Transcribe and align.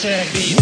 track 0.00 0.32
me. 0.32 0.59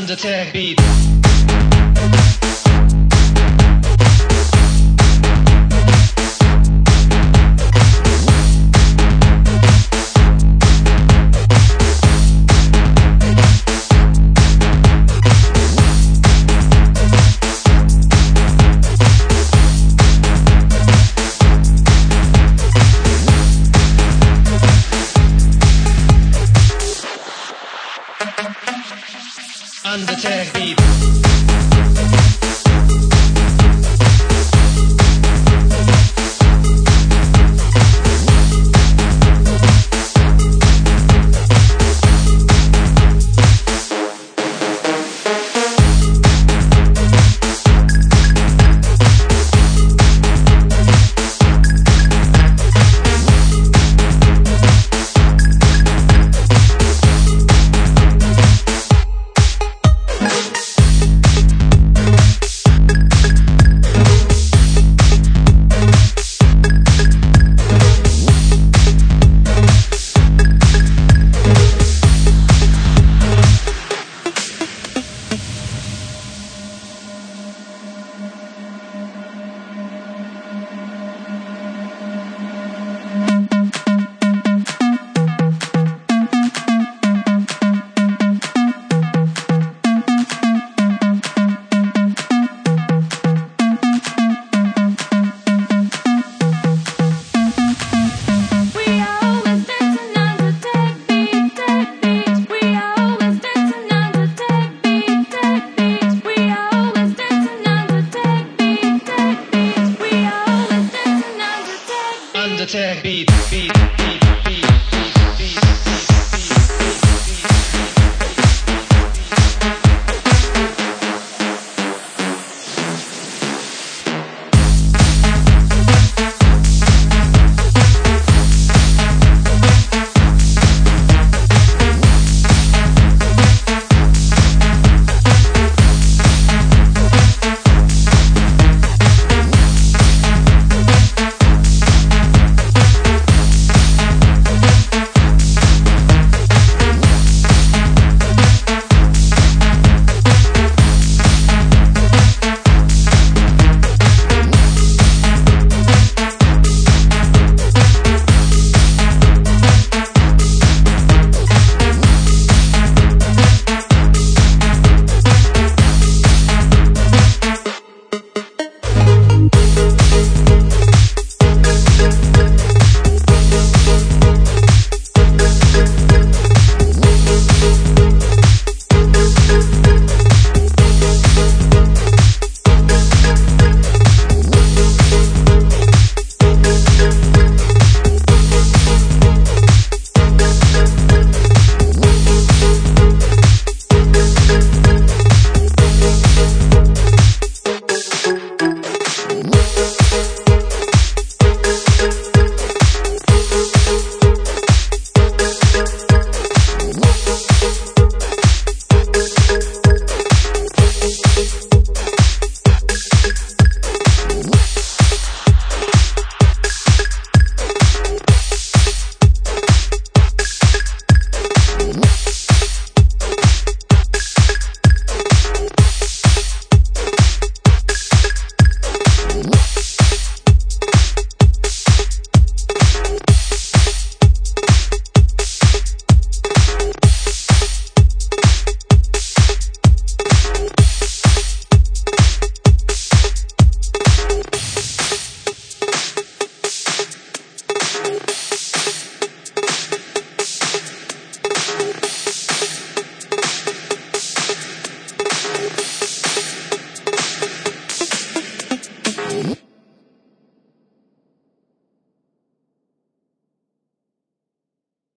Undertake 0.00 0.52
beat. 0.54 1.09